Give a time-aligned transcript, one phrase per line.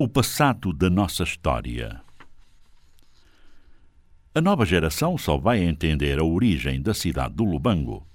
[0.00, 2.00] O passado da nossa história.
[4.32, 8.06] A nova geração só vai entender a origem da cidade do Lubango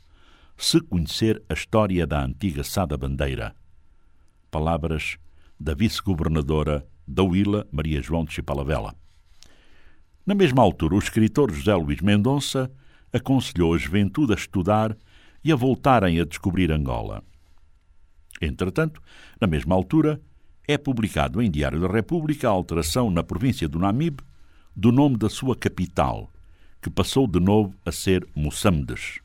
[0.58, 3.54] se conhecer a história da antiga Sada Bandeira.
[4.50, 5.18] Palavras
[5.60, 8.96] da vice-governadora da Huila, Maria João de Chipalavela.
[10.26, 12.72] Na mesma altura, o escritor José Luís Mendonça
[13.12, 14.98] aconselhou a juventude a estudar
[15.44, 17.22] e a voltarem a descobrir Angola.
[18.42, 19.02] Entretanto,
[19.42, 20.22] na mesma altura,
[20.68, 24.24] é publicado em Diário da República a alteração na província do Namibe
[24.76, 26.32] do nome da sua capital,
[26.82, 29.20] que passou de novo a ser Moçambiques.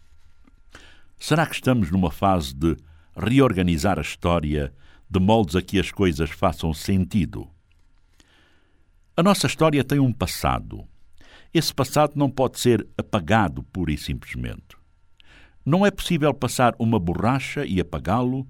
[1.18, 2.76] Será que estamos numa fase de
[3.16, 4.72] reorganizar a história
[5.08, 7.48] de moldes a que as coisas façam sentido?
[9.16, 10.86] A nossa história tem um passado.
[11.52, 14.76] Esse passado não pode ser apagado pura e simplesmente.
[15.64, 18.46] Não é possível passar uma borracha e apagá-lo,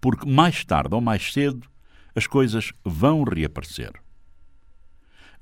[0.00, 1.68] porque mais tarde ou mais cedo
[2.16, 3.92] as coisas vão reaparecer.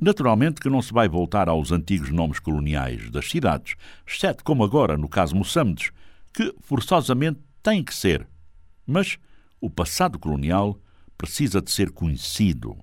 [0.01, 4.99] Naturalmente que não se vai voltar aos antigos nomes coloniais das cidades, exceto como agora
[4.99, 5.93] no caso Moçambiques,
[6.33, 8.27] que forçosamente tem que ser.
[8.85, 9.19] Mas
[9.61, 10.77] o passado colonial
[11.17, 12.77] precisa de ser conhecido.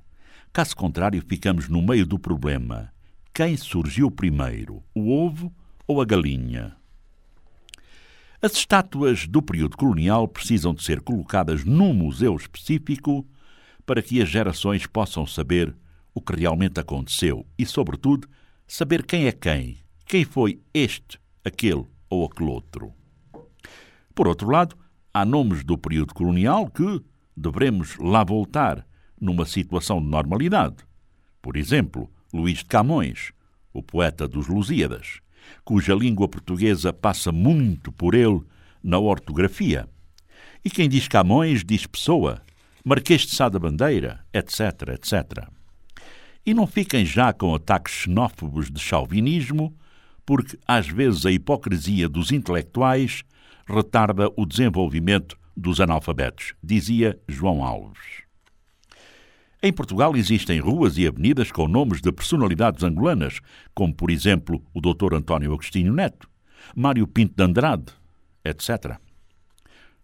[0.53, 2.93] Caso contrário, ficamos no meio do problema.
[3.33, 5.53] Quem surgiu primeiro, o ovo
[5.85, 6.77] ou a galinha?
[8.41, 13.27] As estátuas do período colonial precisam de ser colocadas num museu específico
[13.91, 15.75] para que as gerações possam saber
[16.13, 18.25] o que realmente aconteceu e, sobretudo,
[18.65, 22.93] saber quem é quem, quem foi este, aquele ou aquele outro.
[24.15, 24.77] Por outro lado,
[25.13, 27.03] há nomes do período colonial que
[27.35, 28.87] devemos lá voltar
[29.19, 30.77] numa situação de normalidade.
[31.41, 33.33] Por exemplo, Luís de Camões,
[33.73, 35.19] o poeta dos Lusíadas,
[35.65, 38.39] cuja língua portuguesa passa muito por ele
[38.81, 39.85] na ortografia.
[40.63, 42.41] E quem diz Camões diz Pessoa,
[42.83, 45.47] Marquês de Sá da Bandeira, etc, etc.
[46.43, 49.77] E não fiquem já com ataques xenófobos de chauvinismo,
[50.25, 53.23] porque às vezes a hipocrisia dos intelectuais
[53.67, 58.23] retarda o desenvolvimento dos analfabetos, dizia João Alves.
[59.61, 63.41] Em Portugal existem ruas e avenidas com nomes de personalidades angolanas,
[63.75, 65.13] como por exemplo o Dr.
[65.13, 66.27] António Agostinho Neto,
[66.75, 67.93] Mário Pinto de Andrade,
[68.43, 68.97] etc.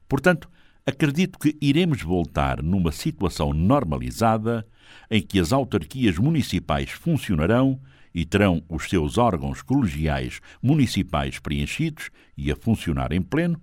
[0.07, 0.47] Portanto,
[0.87, 4.65] acredito que iremos voltar numa situação normalizada
[5.11, 7.77] em que as autarquias municipais funcionarão
[8.15, 13.59] e terão os seus órgãos colegiais municipais preenchidos e a funcionar em pleno,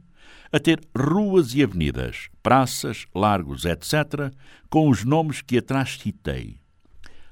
[0.52, 4.30] a ter ruas e avenidas, praças, largos, etc.,
[4.68, 6.60] com os nomes que atrás citei.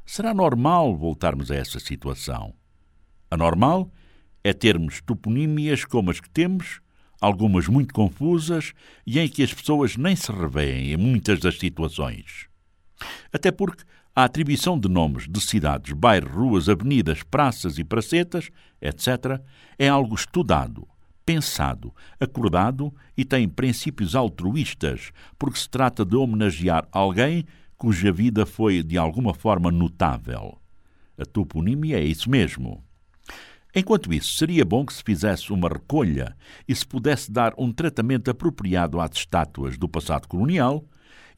[0.07, 2.55] Será normal voltarmos a essa situação?
[3.31, 3.93] Anormal
[4.43, 6.81] é termos toponímias como as que temos
[7.23, 8.73] algumas muito confusas
[9.07, 12.49] e em que as pessoas nem se revêem em muitas das situações.
[13.33, 13.85] Até porque
[14.15, 18.51] a atribuição de nomes de cidades, bairros, ruas, avenidas, praças e pracetas,
[18.81, 19.41] etc.,
[19.79, 20.87] é algo estudado,
[21.25, 27.45] pensado, acordado e tem princípios altruístas, porque se trata de homenagear alguém
[27.79, 30.59] cuja vida foi de alguma forma notável.
[31.17, 32.83] A toponímia é isso mesmo.
[33.75, 36.37] Enquanto isso, seria bom que se fizesse uma recolha
[36.69, 40.85] e se pudesse dar um tratamento apropriado às estátuas do passado colonial,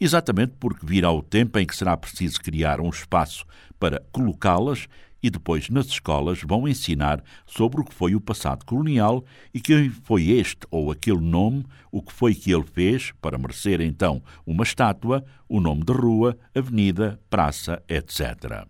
[0.01, 3.45] exatamente porque virá o tempo em que será preciso criar um espaço
[3.79, 4.89] para colocá-las
[5.23, 9.25] e depois nas escolas vão ensinar sobre o que foi o passado colonial
[9.55, 13.81] e quem foi este ou aquele nome, o que foi que ele fez para merecer
[13.81, 18.67] então uma estátua, o nome de rua, avenida, praça, etc.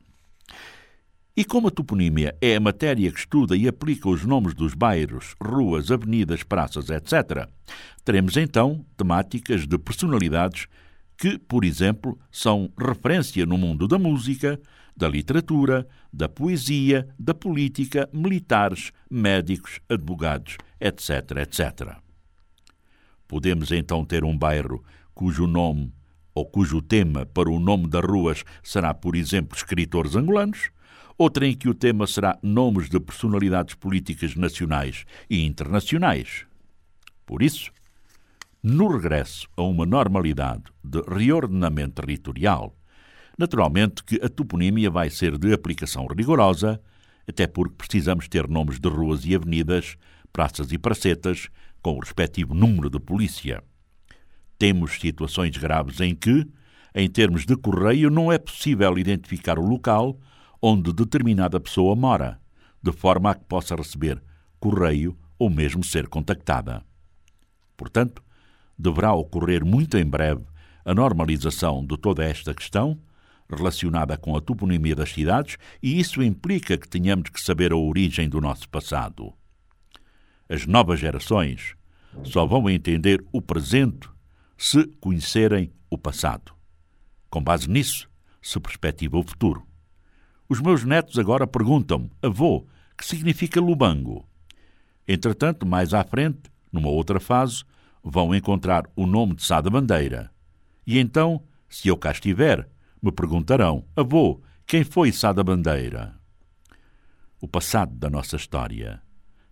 [1.36, 5.34] E como a toponímia é a matéria que estuda e aplica os nomes dos bairros,
[5.42, 7.48] ruas, avenidas, praças, etc.,
[8.04, 10.68] teremos então temáticas de personalidades
[11.18, 14.60] que, por exemplo, são referência no mundo da música,
[14.96, 21.96] da literatura, da poesia, da política, militares, médicos, advogados, etc., etc.
[23.26, 25.92] Podemos então ter um bairro cujo nome
[26.32, 30.70] ou cujo tema para o nome das ruas será, por exemplo, escritores angolanos,
[31.16, 36.44] outra em que o tema será nomes de personalidades políticas nacionais e internacionais.
[37.24, 37.70] Por isso,
[38.62, 42.74] no regresso a uma normalidade de reordenamento territorial,
[43.38, 46.80] naturalmente que a toponímia vai ser de aplicação rigorosa,
[47.26, 49.96] até porque precisamos ter nomes de ruas e avenidas,
[50.32, 51.48] praças e pracetas,
[51.80, 53.62] com o respectivo número de polícia.
[54.58, 56.46] Temos situações graves em que,
[56.94, 60.18] em termos de correio, não é possível identificar o local
[60.66, 62.40] onde determinada pessoa mora,
[62.82, 64.22] de forma a que possa receber
[64.58, 66.82] correio ou mesmo ser contactada.
[67.76, 68.24] Portanto,
[68.78, 70.42] deverá ocorrer muito em breve
[70.82, 72.98] a normalização de toda esta questão,
[73.46, 78.26] relacionada com a toponimia das cidades, e isso implica que tenhamos que saber a origem
[78.26, 79.34] do nosso passado.
[80.48, 81.74] As novas gerações
[82.22, 84.08] só vão entender o presente
[84.56, 86.54] se conhecerem o passado.
[87.28, 88.08] Com base nisso,
[88.40, 89.73] se perspectiva o futuro.
[90.48, 94.28] Os meus netos agora perguntam-me, avô, que significa Lubango?
[95.06, 97.64] Entretanto, mais à frente, numa outra fase,
[98.02, 100.30] vão encontrar o nome de Sá da Bandeira.
[100.86, 102.68] E então, se eu cá estiver,
[103.02, 106.14] me perguntarão, avô, quem foi Sá da Bandeira?
[107.40, 109.02] O passado da nossa história.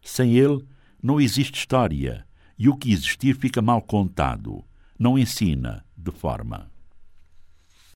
[0.03, 0.65] Sem ele,
[1.03, 2.27] não existe história,
[2.59, 4.65] e o que existir fica mal contado,
[4.99, 6.72] não ensina de forma.